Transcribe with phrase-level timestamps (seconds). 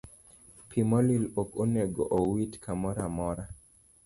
[0.69, 3.39] Pi molil ok onego owit kamoro achiel.